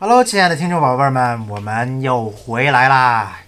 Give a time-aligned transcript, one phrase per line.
[0.00, 3.40] Hello，亲爱的听众宝贝们，我们又回来啦！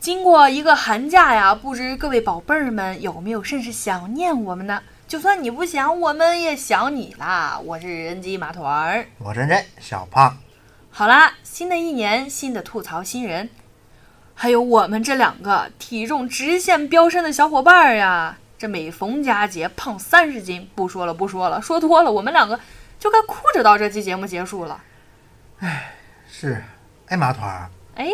[0.00, 4.82] 经过一个寒假呀，不知各位宝贝儿们有没有甚是想念我们呢？
[5.06, 7.60] 就算你不想，我们也想你啦！
[7.64, 10.36] 我是人机马团儿，我真真小胖，
[10.90, 13.48] 好啦，新的一年，新的吐槽新人，
[14.34, 18.36] 还有我们这两个体重直线飙升的小伙伴儿呀！
[18.58, 22.58] 这每逢佳节胖三十斤，不说了不说了，说多了我们两个
[22.98, 24.82] 就该哭着到这期节目结束了。
[26.30, 26.62] 是，
[27.06, 28.06] 哎，马团儿，哎，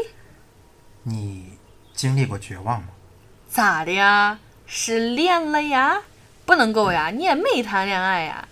[1.02, 1.58] 你
[1.92, 2.88] 经历过绝望吗？
[3.48, 4.38] 咋的呀？
[4.66, 6.00] 失恋了呀？
[6.44, 7.10] 不能够呀！
[7.10, 8.46] 你也没谈恋爱呀？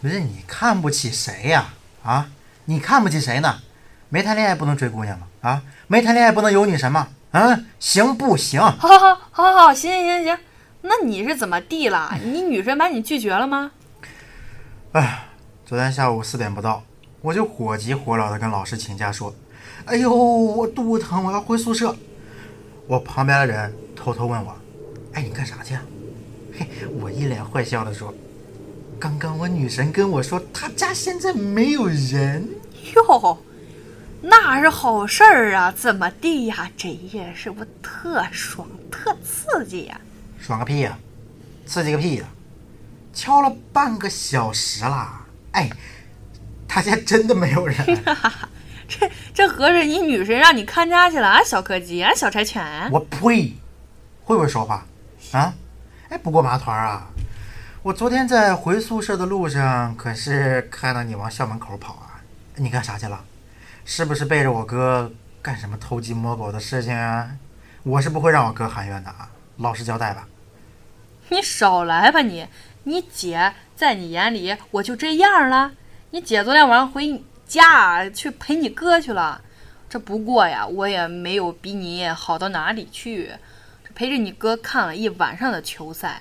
[0.00, 1.68] 不是你看不起谁呀？
[2.02, 2.28] 啊，
[2.64, 3.60] 你看不起谁呢？
[4.08, 5.26] 没谈恋爱不能追姑娘吗？
[5.42, 7.08] 啊，没谈恋爱不能有女神吗？
[7.30, 8.60] 啊，行不行？
[8.60, 10.38] 好好好好好，行行行行，
[10.82, 12.12] 那你是怎么地了？
[12.24, 13.70] 你女神把你拒绝了吗？
[14.92, 15.26] 哎，
[15.64, 16.82] 昨天下午四点不到，
[17.22, 19.32] 我就火急火燎的跟老师请假说
[19.86, 21.96] ：“哎呦，我肚子疼，我要回宿舍。”
[22.88, 24.54] 我旁边的人偷偷问我
[25.14, 25.82] ：“哎，你干啥去啊？”
[26.52, 26.66] 嘿，
[27.00, 28.12] 我一脸坏笑的说
[28.98, 32.46] ：“刚刚我女神跟我说，她家现在没有人。
[32.94, 33.38] 哟，
[34.20, 35.72] 那是好事儿啊！
[35.72, 36.68] 怎么地呀？
[36.76, 40.00] 这夜是不是特爽、特刺激呀？
[40.38, 40.98] 爽个屁呀、
[41.64, 42.24] 刺激个屁呀、
[43.14, 45.24] 敲了半个小时啦！
[45.52, 45.70] 哎，
[46.72, 47.76] 他家真的没有人。
[48.88, 52.64] 这这合着你女神让你看家去了啊，小柯基啊，小柴犬？
[52.90, 53.52] 我呸！
[54.24, 54.86] 会不会说话
[55.32, 55.52] 啊？
[56.08, 57.08] 哎，不过麻团儿啊，
[57.82, 62.24] 我昨天在回宿舍的路上，可是看到你往校门口跑啊！
[62.56, 63.22] 你干啥去了？
[63.84, 65.12] 是不是背着我哥
[65.42, 67.32] 干什么偷鸡摸狗的事情啊？
[67.82, 69.28] 我是不会让我哥喊冤的啊！
[69.58, 70.26] 老实交代吧。
[71.28, 72.48] 你少来吧你！
[72.84, 75.72] 你姐在你眼里我就这样了？
[76.14, 79.40] 你姐昨天晚上回家去陪你哥去了，
[79.88, 83.30] 这不过呀，我也没有比你好到哪里去，
[83.82, 86.20] 这陪着你哥看了一晚上的球赛。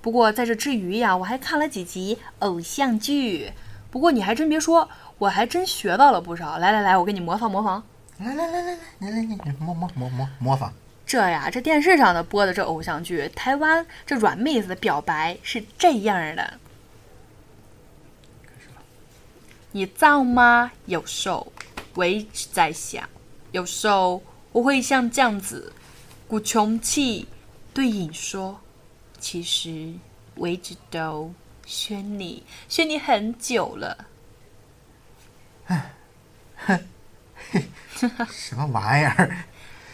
[0.00, 3.52] 不过在这之余呀，我还看了几集偶像剧。
[3.90, 4.88] 不过你还真别说，
[5.18, 6.56] 我还真学到了不少。
[6.56, 7.84] 来来来，我给你模仿模仿。
[8.20, 10.72] 来来来来来，来来你你模模模模模仿。
[11.04, 16.54] 这呀，这电视上的播的这偶像剧，台湾这软妹子的表白是这样的：
[19.72, 20.72] 你知道吗？
[20.86, 21.52] 有时候
[21.94, 23.08] 我一直在想，
[23.52, 25.72] 有时候我会像这样子
[26.26, 27.28] 鼓穷气
[27.74, 28.60] 对影说，
[29.20, 29.92] 其实
[30.34, 31.32] 我一直都
[31.66, 34.06] 选你，选你很久了。
[38.30, 39.44] 什么玩意儿？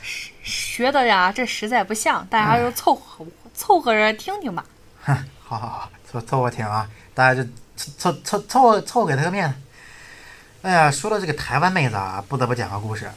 [0.45, 4.65] 学的呀，这实在不像，大家就凑合凑合着听听吧。
[5.03, 9.57] 哼，好好好，凑凑合听啊，大家就凑凑凑凑合凑合给他个面子。
[10.65, 13.11] 哎呀，说到这个台湾妹子啊，不得不讲个故事。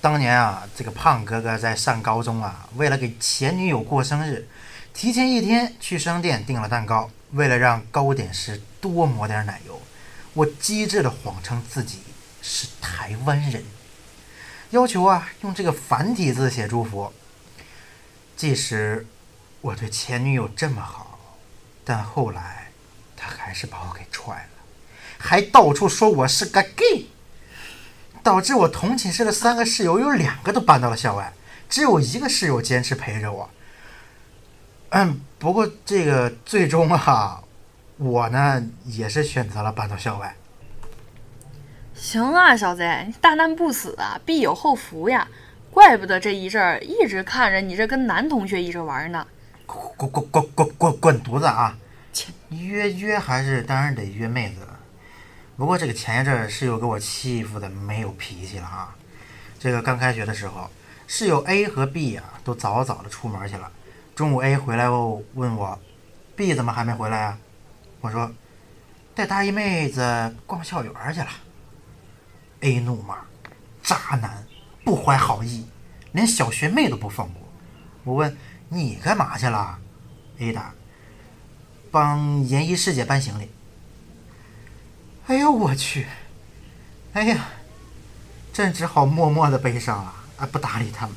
[0.00, 4.48] 当年啊，这个胖哥哥在上高中啊，为了给前女友过生日，
[4.94, 7.10] 提前一天去商店订了蛋糕。
[7.32, 9.78] 为了让糕点师多抹点奶油，
[10.32, 12.00] 我机智的谎称自己
[12.40, 13.62] 是台湾人，
[14.70, 17.12] 要求啊用这个繁体字写祝福。
[18.34, 19.06] 即使
[19.60, 21.18] 我对前女友这么好，
[21.84, 22.68] 但后来
[23.14, 24.55] 她还是把我给踹了，
[25.18, 27.06] 还到处说我是个 gay，
[28.22, 31.32] 导致我同寝室的三个室友有两个都搬到了校外，
[31.68, 33.50] 只有一个室友坚持陪着我。
[34.90, 37.42] 嗯，不过这个最终啊，
[37.98, 40.36] 我呢也是选择了搬到校外。
[41.94, 45.26] 行啊，小子，你大难不死啊，必有后福呀！
[45.70, 49.26] 怪不得这一阵儿一直看着你这跟男同学一直玩呢。
[49.66, 51.76] 滚滚滚滚滚滚犊子啊！
[52.48, 54.65] 约约还是当然得约妹子了。
[55.56, 58.94] 不过这个前一阵室友给我欺负的没有脾气了啊。
[59.58, 60.70] 这个刚开学的时候，
[61.06, 63.72] 室友 A 和 B 呀、都早早的出门去了。
[64.14, 65.78] 中午 A 回来后问我
[66.36, 67.38] ，B 怎么还没回来啊？
[68.02, 68.30] 我说
[69.14, 71.28] 带大一妹子逛校园去了。
[72.60, 73.16] A 怒骂：
[73.82, 74.46] 渣男，
[74.84, 75.66] 不怀好意，
[76.12, 77.42] 连小学妹都不放过。
[78.04, 78.36] 我问
[78.68, 79.78] 你干嘛去了
[80.38, 80.74] ？A 答：
[81.90, 83.50] 帮研一师姐搬行李。
[85.28, 86.06] 哎呦我去！
[87.12, 87.48] 哎呀，
[88.52, 91.16] 朕只好默默的悲伤了，啊，不搭理他们。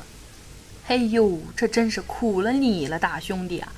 [0.87, 3.71] 哎呦，这真是苦了你了，大兄弟啊！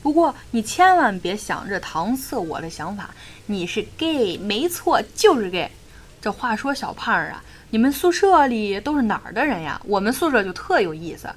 [0.00, 3.10] 不过你千万别想着搪塞我的想法，
[3.46, 5.68] 你是 gay，没错，就是 gay。
[6.20, 9.80] 这话说小胖儿啊，你们宿舍里都是哪儿的人呀？
[9.84, 11.28] 我们宿舍就特有意思，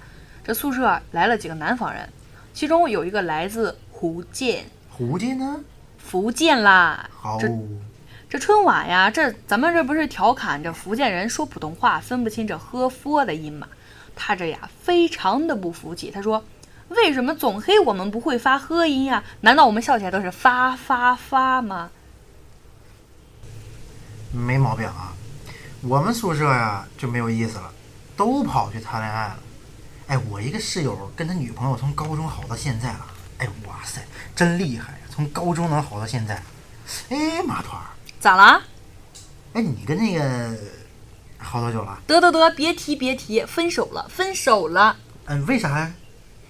[0.44, 2.08] 这宿舍来了几个南方人，
[2.54, 4.66] 其中有一个来自福建，
[4.96, 5.60] 福建呢？
[5.98, 7.10] 福建啦。
[7.12, 7.48] 好，这
[8.28, 13.68] 这春晚呀，这咱们这不是调侃这福建人说普通话分不清这喝佛的音吗？
[14.16, 16.44] 他这呀非常的不服气，他说
[16.90, 19.24] ：“为什么总黑我们不会发呵音呀？
[19.42, 21.92] 难道我们笑起来都是发发发吗？”
[24.34, 25.14] 没毛病啊，
[25.82, 27.72] 我们宿舍呀就没有意思了，
[28.18, 29.40] 都跑去谈恋爱了。
[30.08, 33.06] 哎，我一个室友跟他女朋友从高中好到现在了。
[33.38, 34.02] 哎，哇塞，
[34.36, 35.00] 真厉害呀！
[35.10, 36.42] 从高中能好到现在。
[37.10, 37.88] 哎，马团儿，
[38.26, 38.60] 咋了？
[39.54, 40.58] 哎，你跟那个
[41.38, 42.00] 好多久了？
[42.08, 45.94] 得得得，别提别提，分手了，分手了，嗯，为啥呀？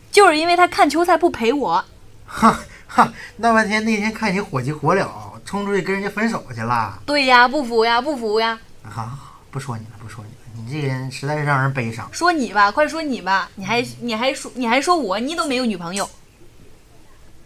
[0.09, 1.83] 就是因为他看球赛不陪我。
[2.25, 2.57] 哈
[2.87, 5.05] 哈，闹半天那天看你火急火燎，
[5.43, 6.97] 冲出去跟人家分手去了。
[7.05, 8.57] 对呀，不服呀，不服呀！
[8.83, 12.07] 啊，不说你了，不说你了，你这个人实在是让人悲伤。
[12.13, 16.09] 说你吧，快说你吧，你还你还说你还说我，你都没有女朋友，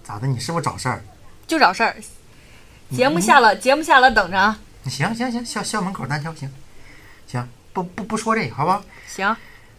[0.04, 0.28] 咋的？
[0.28, 1.04] 你是不是找事儿？
[1.48, 1.96] 就找事儿。
[2.89, 4.57] 节目下了，节目下了，等着啊。
[4.86, 6.51] 行行行，校校门口单挑，行
[7.27, 8.81] 行，不不不说这个，好不好？
[9.07, 9.36] 行，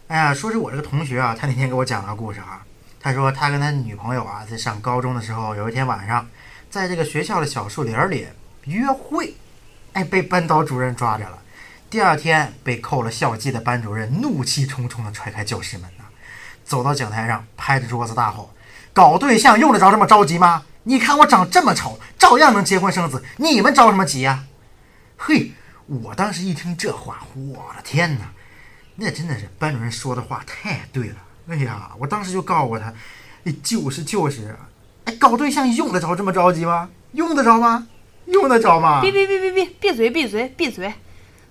[0.07, 2.63] 哎呀，说是我这个同学啊，他那天给我讲个故事啊。
[3.01, 6.25] 他说他跟他女朋友啊，在上高中的时候，有一天晚上，
[6.69, 8.27] 在这个学校的小树林里
[8.63, 9.35] 约会，
[9.93, 11.39] 哎，被班导主任抓着了。
[11.89, 16.05] 第二天被扣了校纪的班主任怒气冲冲地踹开教室门呐，
[16.63, 18.53] 走到讲台上，拍着桌子大吼
[18.93, 20.63] ：“搞对象用得着这么着急吗？
[20.83, 24.45] 你看我长这么丑，照样能结婚生子，你们着什么急呀？”
[25.15, 25.51] 嘿，
[25.85, 28.31] 我当时一听这话，我的天哪，
[28.95, 31.15] 那真的是班主任说的话太对了。
[31.49, 32.91] 哎呀，我当时就告诉他，
[33.61, 34.55] 就是就是，
[35.05, 36.89] 哎，搞对象用得着这么着急吗？
[37.11, 37.87] 用得着吗？
[38.25, 39.01] 用得着吗？
[39.01, 40.93] 别别别别别闭嘴闭嘴闭嘴，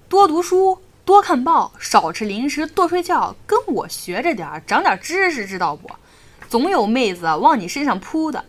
[0.08, 5.88] 多读书，多看报，少吃零食，多睡觉，跟我学着点，长点知识，知道不？
[6.48, 8.44] 总有妹子往你身上扑的。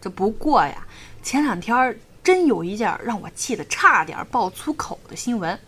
[0.00, 0.86] 这不过呀，
[1.22, 5.58] 前两天真有一件让我气得差点爆粗口的新闻。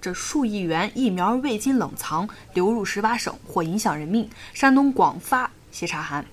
[0.00, 4.28] 这数亿元疫苗未经冷藏流入十八省，或影响人命。
[4.52, 6.24] 山东广发协查函。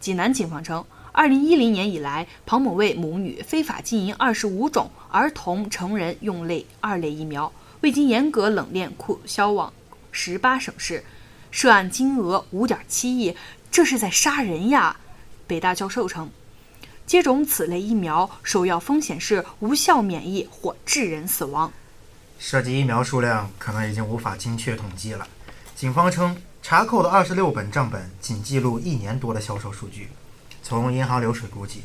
[0.00, 7.52] 济南警方称，二零一零年以来，庞某卫母女非法经营二十五种儿童、成人用类二类疫苗，
[7.82, 9.72] 未经严格冷链库销往
[10.10, 11.04] 十八省市，
[11.52, 13.36] 涉案金额五点七亿，
[13.70, 14.96] 这是在杀人呀！
[15.52, 16.30] 北大教授称，
[17.06, 21.70] 接种此类疫苗首要风险是无效免疫或致人死亡。
[22.38, 25.28] 涉及疫苗数量可能已经无法精确统计了。
[25.76, 30.08] 警方称，查扣的二十六本账本仅记录一年多的销售数据。
[30.62, 31.82] 从银行流水估计，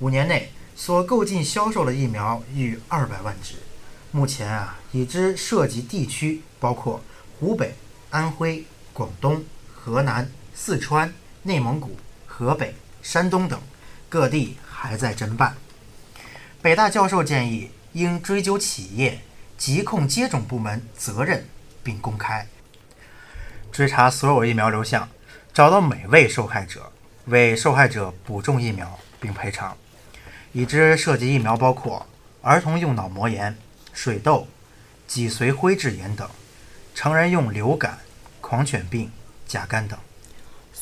[0.00, 3.54] 五年内所购进销售的疫苗逾二百万支。
[4.10, 7.00] 目前啊，已知涉及地区包括
[7.40, 7.74] 湖北、
[8.10, 9.42] 安徽、广东、
[9.72, 11.10] 河南、四川、
[11.44, 11.96] 内蒙古、
[12.26, 12.74] 河北、
[13.06, 13.62] 山东等，
[14.08, 15.54] 各地还在侦办。
[16.60, 19.20] 北大教授建议，应追究企业。
[19.56, 21.46] 疾控接种部门责任，
[21.84, 22.46] 并公开
[23.72, 25.08] 追查所有疫苗流向，
[25.54, 26.92] 找到每位受害者，
[27.26, 29.74] 为受害者补种疫苗并赔偿。
[30.52, 32.06] 已知涉及疫苗包括
[32.42, 33.56] 儿童用脑膜炎、
[33.94, 34.48] 水痘、
[35.06, 36.26] 脊髓灰质炎等；
[36.94, 38.00] 成人用流感、
[38.40, 39.10] 狂犬病、
[39.46, 39.96] 甲肝等。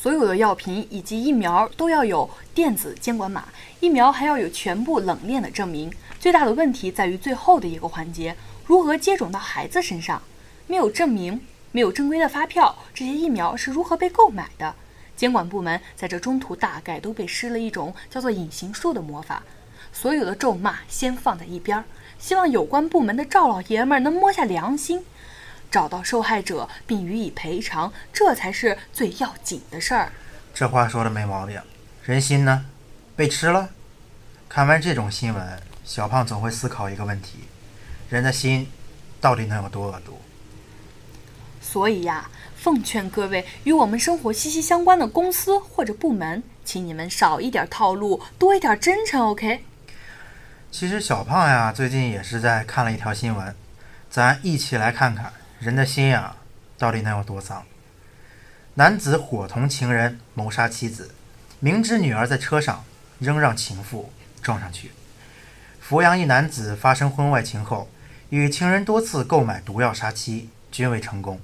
[0.05, 3.45] 所有的药品以及疫苗都要有电子监管码，
[3.79, 5.91] 疫苗还要有全部冷链的证明。
[6.19, 8.35] 最大的问题在于最后的一个环节。
[8.67, 10.21] 如何接种到孩子身上？
[10.67, 14.75] 没有证明，没有正规的发票，这些疫苗是如何被购买的？
[15.15, 19.41] 监管部门在这中途大概都被施了一种叫做“隐形术”的魔法。
[19.91, 21.83] 所有的咒骂先放在一边，
[22.19, 25.03] 希望有关部门的赵老爷们能摸下良心，
[25.75, 30.09] 找到受害者并予以赔偿，这才是最要紧的事儿。
[30.53, 31.61] 这话说的没毛病。
[32.05, 32.67] 人心呢？
[33.13, 33.71] 被吃了？
[34.47, 37.39] 看完这种新闻，小胖总会思考一个问题。
[38.09, 38.69] 人的心
[39.19, 40.21] 到底能有多恶毒？
[41.59, 49.21] 所以呀，奉劝各位与我们生活息息相关的公司或者部门，请你们少一点套路，多一点真诚。
[49.27, 49.65] OK？
[50.71, 53.53] 其实小胖呀，最近也是在看了一条新闻，
[54.09, 56.35] 咱一起来看看人的心呀，
[56.77, 57.65] 到底能有多脏？
[58.75, 61.15] 男子伙同情人谋杀妻子，
[61.59, 62.83] 明知女儿在车上，
[63.19, 64.91] 仍让情妇撞上去。
[65.81, 67.89] 阜阳一男子发生婚外情后。
[68.31, 71.39] 与情人多次购买毒药杀妻，均未成功。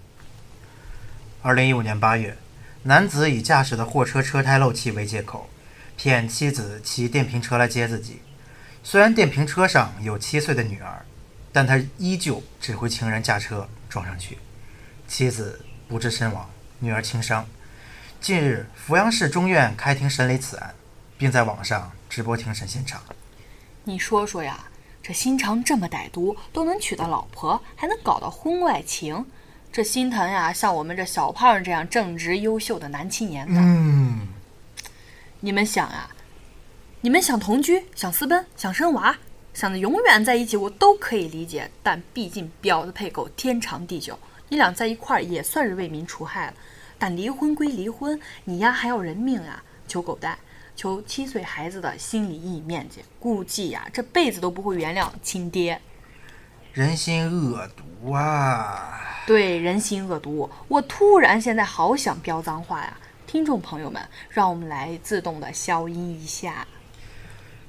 [1.44, 2.36] 二零一五年八月，
[2.84, 5.48] 男子以驾驶的货车车胎漏气为借口，
[5.96, 8.22] 骗妻子骑电瓶车来接自己。
[8.84, 11.06] 虽然电瓶车上有七岁的女儿，
[11.54, 14.38] 但他依旧指挥情人驾车撞上去，
[15.06, 17.46] 妻子不治身亡，女儿轻伤。
[18.22, 20.74] 近日，阜阳市中院开庭审理此案，
[21.18, 23.04] 并在网上直播庭审现场。
[23.84, 24.58] 你说说呀？
[25.04, 29.26] 这心肠这么歹毒，都能娶到老婆，还能搞到婚外情，
[29.72, 30.54] 这心疼呀！
[30.54, 33.60] 像我们这小胖这样正直优秀的男青年的。
[33.60, 34.28] 嗯，
[35.40, 36.12] 你们想啊，
[37.02, 39.18] 你们想同居，想私奔，想生娃，
[39.54, 41.70] 想着永远在一起，我都可以理解。
[41.84, 44.18] 但毕竟婊子配狗，天长地久，
[44.50, 46.54] 你俩在一块儿也算是为民除害了。
[46.98, 49.64] 但离婚归离婚，你丫还要人命啊！
[49.88, 50.38] 求狗蛋，
[50.76, 55.82] 求七岁孩子的心理阴影面积，估计呀这辈子都不会原谅亲爹。
[56.74, 59.24] 人心恶毒啊！
[59.28, 60.50] 对，人心恶毒。
[60.68, 62.98] 我突然现在好想飙脏话呀！
[63.28, 66.66] 听众朋友们，让我们来自动的消音一下。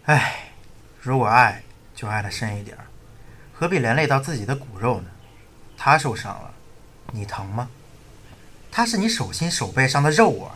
[0.04, 0.50] 唉，
[1.00, 1.62] 如果爱，
[1.94, 2.76] 就爱得深一点，
[3.52, 5.06] 何必连累到自己的骨肉呢？
[5.76, 6.52] 他受伤了，
[7.12, 7.68] 你疼吗？
[8.70, 10.54] 他是你手心手背上的肉啊！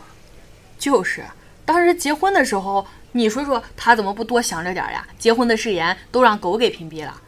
[0.79, 1.23] 就是，
[1.65, 5.07] 当时结婚的时候，你说说他怎么不多想着点呀？
[5.19, 7.21] 结婚的誓言都让狗给屏蔽了，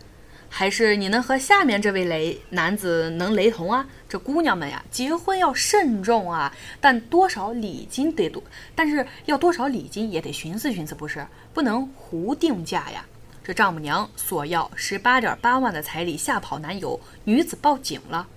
[0.49, 3.85] 还是你能和下面这位雷男子能雷同啊？
[4.07, 6.51] 这姑娘们呀，结婚要慎重啊，
[6.81, 8.41] 但多少礼金得多，
[8.73, 11.25] 但是要多少礼金也得寻思寻思，不是？
[11.53, 13.05] 不能胡定价呀！
[13.49, 18.27] 这丈母娘索要十八点八万的彩礼吓跑男友，女子报警了。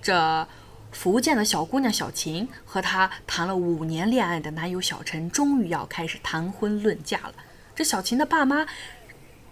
[0.00, 0.46] 这
[0.92, 7.34] 福建的小姑娘小琴和她谈了五年恋爱的男友小陈，终于要开始谈婚论嫁了。
[7.74, 8.64] 这小琴的爸妈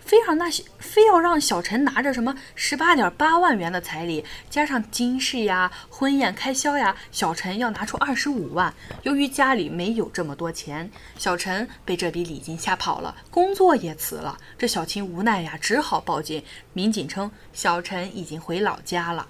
[0.04, 8.72] 非让那非要让小陈拿着什么十八点八万元的彩礼，加上金饰呀、婚宴开销呀，小陈要拿出二十五万。
[9.02, 14.36] 由于家里没有这么多钱，小陈被这笔礼金吓跑了，工作也辞了。
[14.58, 16.42] 这小琴无奈呀，只好报警。
[16.72, 19.26] 民警称，小陈已经回老家了。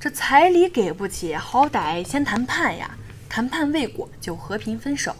[0.00, 2.90] 这彩礼给不起，好歹先谈判呀。
[3.28, 5.16] 谈判未果就和平分手。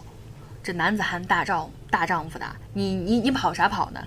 [0.61, 3.99] 这男子汉大丈大丈夫的，你你你跑啥跑呢？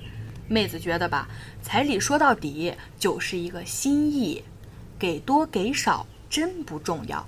[0.49, 1.29] 妹子觉得吧，
[1.63, 4.45] 彩礼说到底就是一个心意，
[4.99, 7.27] 给多给少真不重要。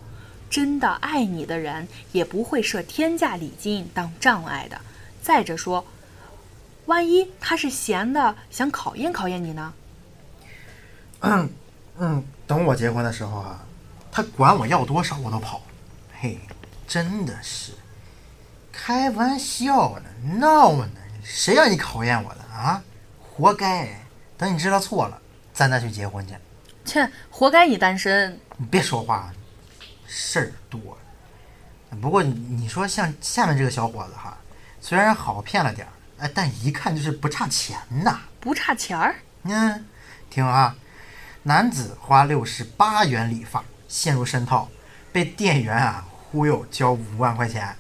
[0.51, 4.81] 真的爱你的人也不会设天价礼金当障碍的。
[5.21, 5.85] 再者说，
[6.87, 9.75] 万一他是闲的，想考验考验你呢？
[11.21, 11.51] 嗯
[11.99, 13.67] 嗯，等我结婚的时候啊，
[14.11, 15.61] 他管我要多少我都跑。
[16.19, 16.39] 嘿，
[16.87, 17.73] 真的是，
[18.73, 20.89] 开玩笑呢，闹呢，
[21.23, 22.83] 谁让你考验我的啊？
[23.39, 23.89] 活该！
[24.37, 25.17] 等你知道错了，
[25.55, 26.35] 咱再去结婚去。
[26.85, 28.37] 切，活该你单身。
[28.57, 29.33] 你别说话，
[30.09, 30.99] 事儿多。
[32.03, 34.37] 不过你你说像下面这个小伙子哈，
[34.81, 38.19] 虽然好骗了点儿，哎，但一看就是不差钱呐。
[38.41, 39.15] 不差钱儿。
[39.45, 39.87] 嗯，
[40.29, 40.75] 听啊，
[41.45, 44.69] 男子花六十八元理发，陷入深套，
[45.13, 47.77] 被店员啊忽悠交五万块钱。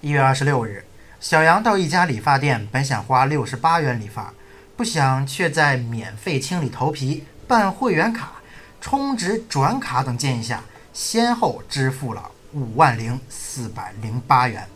[0.00, 0.84] 一月二十六日，
[1.20, 4.34] 小杨到一家理发店，本想花六十八元理发，
[4.80, 8.40] 不想却在免费清理头皮、办会员卡、
[8.80, 10.62] 充值、转卡等建议下，
[10.94, 14.66] 先后支付了五万零四百零八元。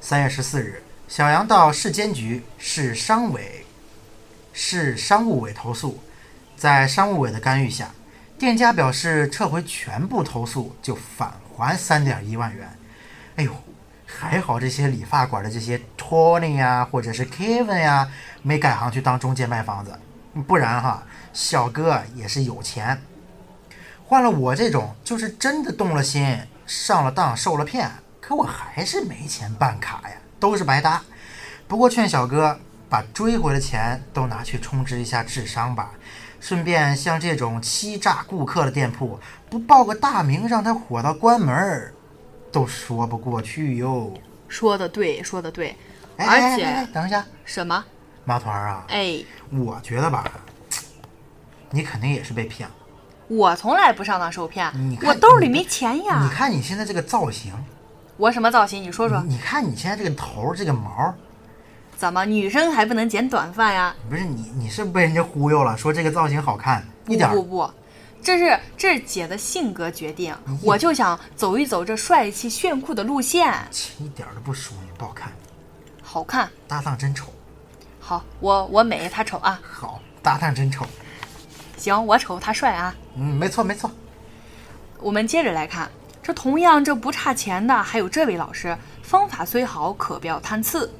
[0.00, 3.64] 三月十四日，小杨到市监局、市商委。
[4.52, 6.02] 市商务委投诉，
[6.56, 7.94] 在商务委的干预下，
[8.36, 12.68] 店家表示撤回全部投诉，就返还三点一万元。
[13.36, 13.54] 哎呦，
[14.06, 18.08] 还好这些理发馆的这些 Tony 呀，或者是 Kevin 呀，
[18.42, 19.98] 没改行去当中介卖房子，
[20.46, 23.02] 不然哈，小哥也是有钱。
[24.06, 31.02] 换了我这种，就是真的动了心，上了当，受了骗，可我还是没钱办卡呀，都是白搭。
[31.68, 32.58] 不过劝小哥。
[32.88, 35.90] 把追回的钱都拿去充值一下智商吧，
[36.38, 39.18] 顺便像这种欺诈顾客的店铺，
[39.50, 41.92] 不报个大名让他火到关门儿，
[42.56, 44.10] 都说不过去哟。
[44.48, 45.76] 说的对，说的对，
[46.16, 47.84] 哎而且哎哎等一下，什么？
[48.24, 50.24] 马团儿啊，哎，我觉得吧，
[51.68, 52.74] 你肯定也是被骗了。
[53.28, 56.32] 我从来不上当受骗你，看我兜里没钱呀你呀。
[56.32, 57.52] 看你现在这个造型，
[58.16, 58.82] 我什么造型？
[58.82, 61.14] 你说说，你看你现在这个头这个毛，
[61.94, 63.94] 怎么女生还不能剪短发呀？
[64.08, 67.70] 不是你你是被人家忽悠了，说这个造型好看，一点不不不，
[68.26, 73.54] 这是这是姐的性格决定，嗯我就想走一走这帅气炫酷的路线，
[74.00, 75.32] 一点儿都不淑女，不好看，
[76.02, 76.50] 好看。
[76.66, 77.32] 搭档真丑。
[78.00, 79.60] 好，我我美，他丑啊。
[79.62, 80.84] 好，搭档真丑。
[81.76, 82.92] 行，我丑，他帅啊。
[83.14, 83.88] 嗯，没错没错。
[84.98, 85.88] 我们接着来看，
[86.20, 90.92] 这同样这不差钱的还有这位老师，方法虽好，可不要贪次。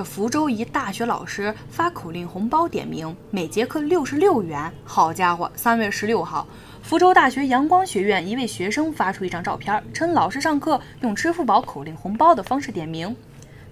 [0.00, 4.72] 这福州一大学老师发口令红包点名，每节课六十六元。
[4.82, 6.46] 好家伙，三月十六号，
[6.82, 13.14] 福州大学阳光学院一位学生发出一张照片，称老师上课用支付宝口令红包的方式点名。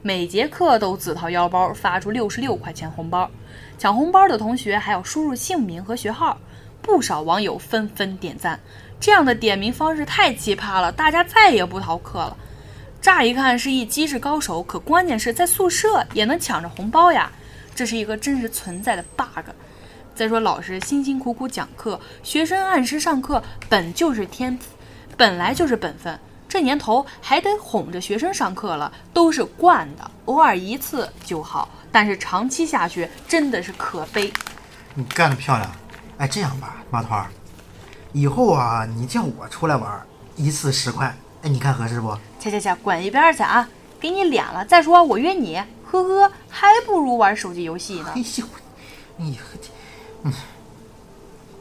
[0.03, 3.31] 每节课都自掏腰包发出六十六块钱红包。
[3.79, 6.37] 抢红包的同学还要输入姓名和学号，
[6.83, 8.61] 不少网友纷纷点赞。
[9.01, 12.37] 这样的点名方式太奇葩了，大家再也不逃课了。
[13.01, 17.31] 乍一看是一机智高手，可关键是在宿舍也能抢着红包呀，
[17.75, 19.51] 这是一个真实存在的 bug。
[20.15, 24.59] 再说老师辛辛苦苦讲课，学生按时上课，本就是天，
[25.17, 26.19] 本来就是本分。
[26.49, 34.33] 这年头还得哄着学生上课了，都是惯的，偶尔一次就好，但是长期下去真的是可悲。
[34.95, 35.71] 你干得漂亮！
[36.17, 37.29] 哎，这样吧，马团儿，
[38.13, 40.03] 以后啊，你叫我出来玩，
[40.35, 42.17] 一次十块，哎，你看合适不？
[42.41, 43.69] 去去去，滚一边去啊！
[44.01, 44.65] 给你脸了。
[44.65, 48.23] 再说我约你，呵呵，还不如玩手机游戏呢哎。
[48.37, 48.47] 呦，
[49.17, 49.59] 你和
[50.23, 50.33] 嗯，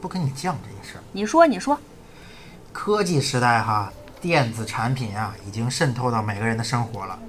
[0.01, 1.03] 不跟你犟这件事儿。
[1.11, 1.79] 你说，你说，
[2.73, 7.19] 科技时代哈，电子产品啊已经渗透到每个人的生活了。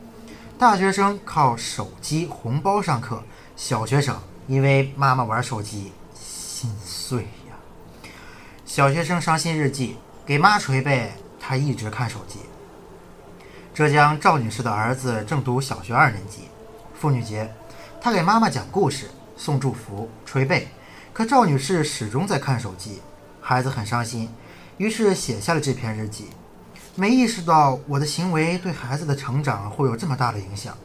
[0.58, 3.22] 大学生靠手机红包上课，
[3.56, 8.08] 小学生因为妈妈玩手机心碎呀。
[8.64, 11.12] 小学生伤心日记，给妈捶背，
[11.48, 12.40] 他一直看手机。
[13.72, 16.42] 浙江赵女士的儿子正读小学二年级，
[16.94, 17.50] 妇女节，
[18.02, 20.68] 她给妈妈讲故事、送祝福、捶背，
[21.10, 23.00] 可赵女士始终在看手机，
[23.40, 24.28] 孩子很伤心，
[24.76, 26.28] 于是写下了这篇日记。
[26.94, 30.76] 没意识到我的行为对孩子的成长会有这么大的影响。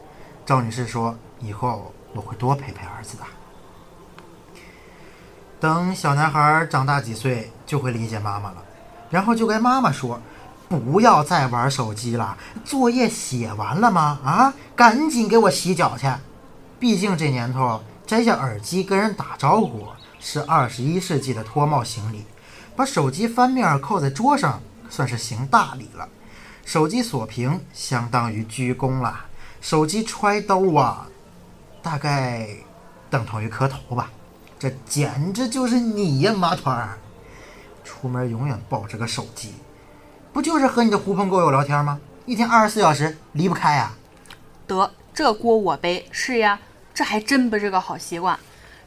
[0.46, 3.24] 赵女士说：“以后我会多陪陪儿子的。”
[5.60, 8.64] 等小男孩长大几岁，就会理解妈妈了，
[9.10, 10.22] 然后就该妈妈说
[10.68, 14.20] ：“不要再玩手机了，作业写完了吗？
[14.24, 16.08] 啊，赶紧给我洗脚去。”
[16.80, 19.88] 毕竟这年头，摘下耳机跟人打招呼
[20.20, 22.26] 是二十一世纪的脱帽行礼，
[22.76, 26.08] 把手机翻面扣在桌上算是行大礼了，
[26.66, 29.26] 手机锁屏相当于鞠躬了，
[29.62, 31.08] 手机揣兜啊，
[31.82, 32.48] 大概
[33.10, 34.12] 等同于磕头吧。
[34.60, 36.98] 这简直就是你呀，马团儿！
[37.84, 39.54] 出门永远抱着个手机，
[40.34, 42.00] 不就是和你的狐朋狗友聊天吗？
[42.26, 43.94] 一天二十四小时离不开呀、
[44.66, 46.08] 得这锅我背。
[46.10, 46.60] 是呀，
[46.92, 48.38] 这还真不是个好习惯。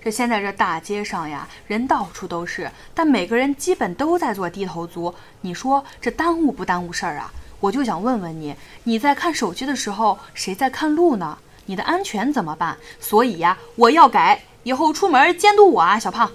[0.03, 5.15] 这现在这大街上呀，人到处都是，但每个人基本都在做低头族。
[5.43, 7.33] 你说这耽误不耽误事儿啊？
[7.61, 11.39] 我就想问问你，你在看手机的时候，谁在看路呢？
[11.67, 12.77] 你的安全怎么办？
[12.99, 16.29] 所以呀，我要改，以后出门监督我啊，小胖。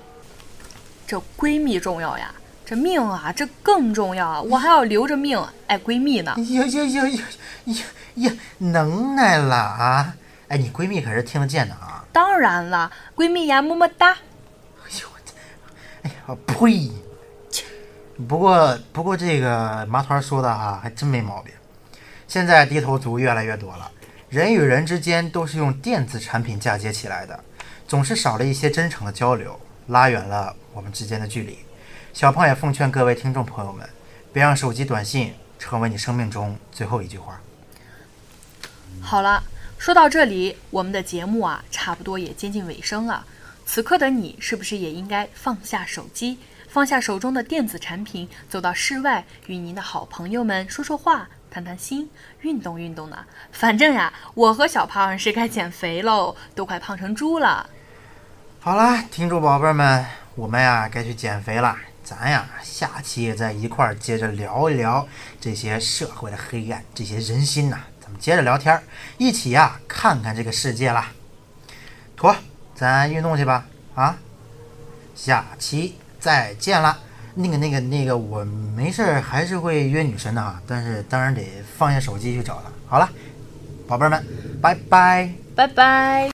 [1.05, 2.33] 这闺蜜重要呀，
[2.71, 4.41] 这命啊，这更重要啊！
[4.41, 6.33] 我还要留着命爱闺蜜呢。
[6.37, 7.21] 呀呀呀呀
[7.65, 7.75] 呀
[8.13, 8.31] 呀！
[8.59, 10.15] 能耐了啊！
[10.47, 12.05] 哎，你闺蜜可是听得见的啊！
[12.13, 14.11] 当然了，闺蜜呀，么么哒。
[14.11, 15.33] 哎呦我这，
[16.03, 16.89] 哎呀呸！
[18.25, 21.53] 不过不过这个麻团说的哈、还真没毛病。
[22.29, 23.91] 现在低头族越来越多了，
[24.29, 27.37] 人与人之间都是用电子产品嫁接起来的，
[27.85, 31.59] 总是少了一些真诚的交流，拉远了我们之间的距离。
[32.13, 33.87] 小胖也奉劝各位听众朋友们，
[34.33, 37.39] 别让手机短信成为你生命中最后一句话。
[39.01, 39.41] 好了，
[39.77, 43.25] 说到这里，我们的节目啊，差不多也接近尾声了。
[43.65, 52.09] 此刻的你，是不是也应该放下手机，放下手中的电子产品，走到室外，与您的好朋友们说说话、谈谈心、
[52.41, 53.17] 运动运动呢？
[53.53, 57.69] 反正呀，我和小胖是该减肥喽，都快胖成猪了。
[58.59, 61.77] 好啦，听众宝贝们，我们呀该去减肥了。
[62.03, 65.07] 咱呀下期再一块儿接着聊一聊
[65.39, 68.81] 这些社会的黑暗，这些人心呐、咱们接着聊天，
[69.17, 71.11] 一起呀看看这个世界啦。
[72.15, 72.35] 妥，
[72.75, 74.17] 咱运动去吧啊！
[75.15, 76.97] 下期再见啦。
[77.35, 82.71] 那个、那个、那个，我没事还是会约女神的啊，但是当然得放下手机去找她。
[82.87, 83.09] 好了，
[83.87, 84.25] 宝贝们，
[84.61, 85.31] 拜拜。
[85.55, 86.29] 拜拜。